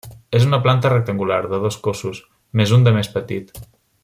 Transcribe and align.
És 0.37 0.45
de 0.53 0.59
planta 0.63 0.91
rectangular, 0.93 1.39
de 1.53 1.59
dos 1.67 1.79
cossos, 1.89 2.25
més 2.63 2.77
un 2.79 2.89
de 2.89 2.99
més 3.01 3.15
petit. 3.19 3.59